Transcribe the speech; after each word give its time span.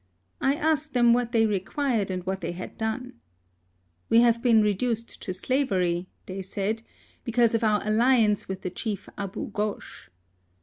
I 0.41 0.55
asked 0.55 0.95
them 0.95 1.13
what 1.13 1.31
they 1.31 1.45
required, 1.45 2.09
and 2.09 2.25
what 2.25 2.41
they 2.41 2.53
had 2.53 2.75
done." 2.75 3.19
We 4.09 4.21
have 4.21 4.41
been 4.41 4.63
reduced 4.63 5.21
to 5.21 5.31
slavery," 5.31 6.07
they 6.25 6.41
70 6.41 6.41
HISTORY 6.55 6.69
OP 6.71 6.75
said," 6.79 6.83
because 7.23 7.53
of 7.53 7.63
our 7.63 7.87
alliance 7.87 8.47
with 8.47 8.61
the 8.61 8.71
chief 8.71 9.07
Abou 9.15 9.51
Gosh." 9.51 10.09